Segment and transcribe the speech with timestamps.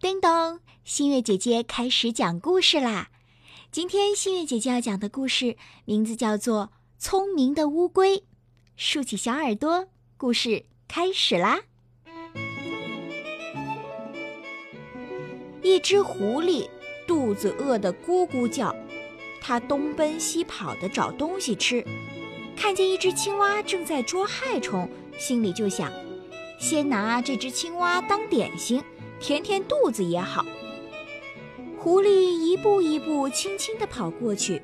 [0.00, 3.10] 叮咚，新月姐姐开始讲故事啦！
[3.70, 8.16] 今天新月姐姐要讲的故事名字叫做《聪明的乌龟》，
[8.76, 11.60] 竖起小耳朵，故事开始啦！
[15.60, 16.66] 一只狐狸
[17.06, 18.74] 肚子饿得咕咕叫，
[19.38, 21.86] 它东奔西跑的找东西吃，
[22.56, 24.88] 看见一只青蛙正在捉害虫，
[25.18, 25.92] 心里就想。
[26.58, 28.82] 先拿这只青蛙当点心，
[29.20, 30.44] 填填肚子也好。
[31.78, 34.60] 狐狸一步一步轻轻地跑过去，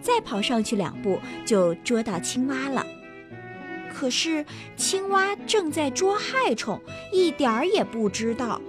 [0.00, 2.86] 再跑上去两步就捉到青蛙了。
[3.92, 4.44] 可是
[4.76, 6.80] 青蛙正在捉害虫，
[7.12, 8.60] 一点儿也不知道。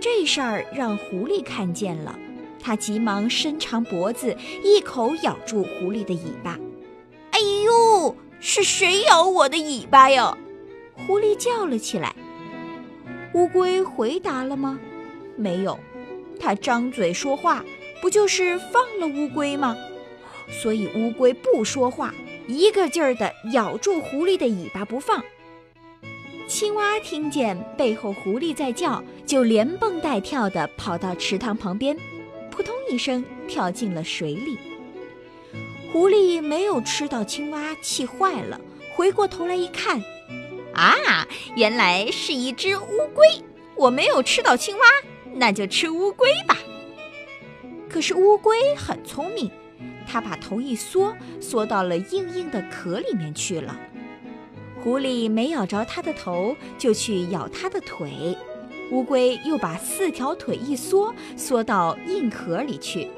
[0.00, 2.18] 这事儿让狐狸看见了，
[2.60, 6.58] 它急忙伸长脖子，一口咬住狐狸的尾巴。
[7.32, 10.36] “哎呦，是谁咬我的尾巴呀？”
[11.06, 12.14] 狐狸叫了起来。
[13.36, 14.80] 乌龟回答了吗？
[15.36, 15.78] 没有。
[16.40, 17.62] 它张嘴说话，
[18.00, 19.76] 不就是放了乌龟吗？
[20.48, 22.14] 所以乌龟不说话，
[22.48, 25.22] 一个劲儿地咬住狐狸的尾巴不放。
[26.48, 31.94] 青蛙听见背后狐狸在叫，就连蹦带跳地跑到池塘旁边，
[32.50, 34.56] 扑通一声跳进了水里。
[35.92, 38.58] 狐狸没有吃到青蛙，气坏了，
[38.94, 40.02] 回过头来一看。
[40.76, 43.26] 啊，原来是一只乌龟！
[43.74, 44.84] 我没有吃到青蛙，
[45.34, 46.58] 那就吃乌龟吧。
[47.88, 49.50] 可是乌龟很聪明，
[50.06, 53.74] 它把头一缩，缩到了硬硬的壳里面去了。
[54.82, 58.36] 狐狸没咬着它的头，就去咬它的腿。
[58.92, 63.08] 乌龟又把四条腿一缩，缩到硬壳里去。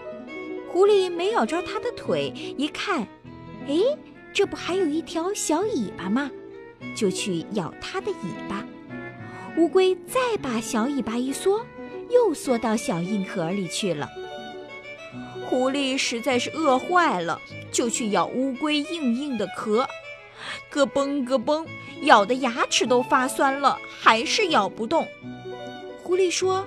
[0.70, 3.00] 狐狸没咬着它的腿，一看，
[3.66, 3.78] 哎，
[4.32, 6.30] 这不还有一条小尾巴吗？
[6.94, 8.64] 就去咬它的尾巴，
[9.56, 11.64] 乌龟再把小尾巴一缩，
[12.10, 14.08] 又缩到小硬壳里去了。
[15.46, 17.40] 狐狸实在是饿坏了，
[17.72, 19.88] 就去咬乌龟硬硬的壳，
[20.70, 21.66] 咯嘣咯嘣，
[22.02, 25.06] 咬的牙齿都发酸了，还是咬不动。
[26.02, 26.66] 狐狸说：“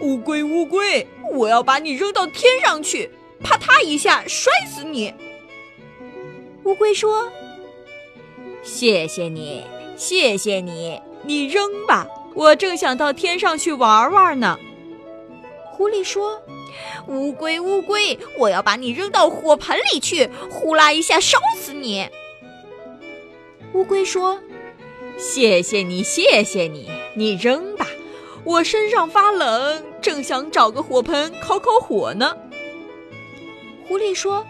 [0.00, 3.10] 乌龟乌龟，我要把你扔到天上去，
[3.40, 5.14] 啪嗒一下摔死你。”
[6.64, 7.30] 乌龟说。
[8.62, 9.62] 谢谢你，
[9.96, 14.58] 谢谢你，你扔吧，我正想到天上去玩玩呢。
[15.72, 16.40] 狐狸说
[17.08, 22.08] ：“乌龟，乌龟，我要把你扔到火盆里去，呼啦一下烧死你。”
[23.74, 24.38] 乌龟说
[25.18, 27.86] ：“谢谢你，谢谢你，你扔吧，
[28.44, 32.36] 我身上发冷，正想找个火盆烤烤火呢。”
[33.92, 34.46] 狐狸说：“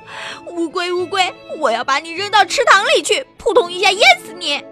[0.47, 4.63] 乌龟，乌龟，我要把你扔到池塘里去，扑通一下淹死你。”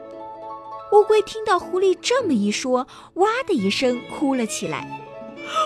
[0.95, 4.87] 乌龟听到狐狸这么一说，哇的一声哭了起来。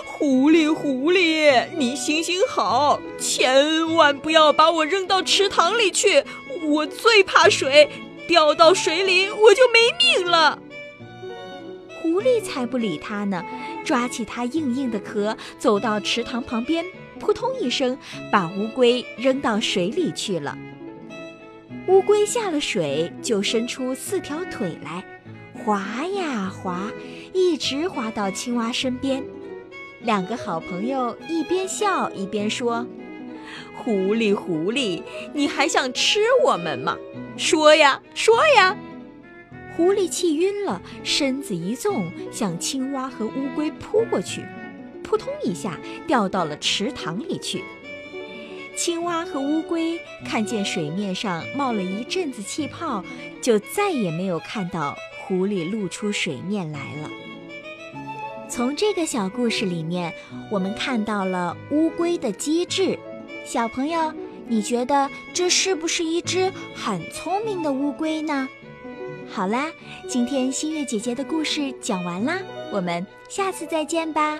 [0.07, 6.23] 狐狸，狐狸，你行行好，千万不要把我扔到池塘里去，
[6.63, 7.87] 我最怕水，
[8.27, 10.57] 掉到水里我就没命了。
[12.01, 13.45] 狐狸才不理他呢，
[13.85, 16.83] 抓起它硬硬的壳，走到池塘旁边。
[17.25, 17.97] 扑通一声，
[18.31, 20.55] 把乌龟扔到水里去了。
[21.87, 25.03] 乌龟下了水，就伸出四条腿来，
[25.55, 26.91] 滑呀滑，
[27.33, 29.23] 一直滑到青蛙身边。
[30.01, 32.85] 两个好朋友一边笑一边说
[33.75, 35.01] ：“狐狸，狐狸，
[35.33, 36.95] 你还想吃我们吗？
[37.37, 38.77] 说呀，说呀！”
[39.75, 44.43] 狐狸气晕了，身子一纵，向青蛙和乌龟扑过去。
[45.05, 47.63] 扑通一下掉到了池塘里去。
[48.75, 53.03] 青蛙和乌龟看见水面上冒了一阵子气泡，
[53.41, 57.09] 就再也没有看到狐狸露出水面来了。
[58.49, 60.13] 从这个小故事里面，
[60.51, 62.99] 我们看到了乌龟的机智。
[63.45, 64.13] 小朋友，
[64.47, 68.47] 你觉得这是不是一只很聪明的乌龟呢？
[69.29, 69.71] 好啦，
[70.07, 72.39] 今天新月姐姐的故事讲完啦，
[72.71, 74.39] 我们下次再见吧。